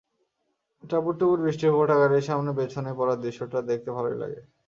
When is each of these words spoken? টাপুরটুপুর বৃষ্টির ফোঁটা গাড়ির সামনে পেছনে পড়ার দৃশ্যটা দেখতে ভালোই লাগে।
টাপুরটুপুর 0.83 1.37
বৃষ্টির 1.43 1.73
ফোঁটা 1.75 1.95
গাড়ির 2.01 2.27
সামনে 2.29 2.51
পেছনে 2.59 2.91
পড়ার 2.97 3.21
দৃশ্যটা 3.23 3.59
দেখতে 3.69 3.89
ভালোই 3.97 4.17
লাগে। 4.21 4.39